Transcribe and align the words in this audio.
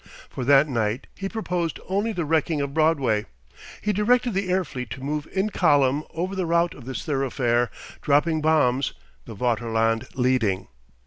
For 0.31 0.43
that 0.45 0.67
night 0.67 1.05
he 1.15 1.29
proposed 1.29 1.79
only 1.87 2.11
the 2.11 2.25
wrecking 2.25 2.59
of 2.59 2.73
Broadway. 2.73 3.27
He 3.83 3.93
directed 3.93 4.33
the 4.33 4.49
air 4.49 4.65
fleet 4.65 4.89
to 4.89 5.03
move 5.03 5.27
in 5.31 5.51
column 5.51 6.05
over 6.09 6.35
the 6.35 6.47
route 6.47 6.73
of 6.73 6.85
this 6.85 7.05
thoroughfare, 7.05 7.69
dropping 8.01 8.41
bombs, 8.41 8.93
the 9.25 9.35
Vaterland 9.35 10.07
leading. 10.15 10.69